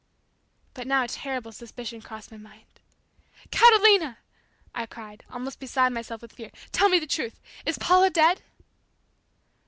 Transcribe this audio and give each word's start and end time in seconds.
But 0.73 0.87
now 0.87 1.03
a 1.03 1.07
terrible 1.07 1.51
suspicion 1.51 2.01
crossed 2.01 2.31
my 2.31 2.37
mind. 2.39 2.65
"Catalina," 3.51 4.17
I 4.73 4.87
cried, 4.87 5.23
almost 5.29 5.59
beside 5.59 5.93
myself 5.93 6.23
with 6.23 6.33
fear, 6.33 6.49
"tell 6.71 6.89
me 6.89 6.97
the 6.97 7.05
truth! 7.05 7.39
Is 7.67 7.77
Paula 7.77 8.09
dead?" 8.09 8.41